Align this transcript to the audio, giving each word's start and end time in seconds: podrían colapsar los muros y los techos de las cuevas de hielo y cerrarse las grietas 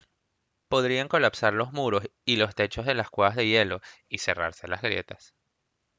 podrían 0.67 1.07
colapsar 1.07 1.53
los 1.53 1.73
muros 1.73 2.01
y 2.25 2.37
los 2.37 2.55
techos 2.55 2.87
de 2.87 2.95
las 2.95 3.11
cuevas 3.11 3.35
de 3.35 3.45
hielo 3.45 3.81
y 4.09 4.17
cerrarse 4.17 4.67
las 4.67 4.81
grietas 4.81 5.35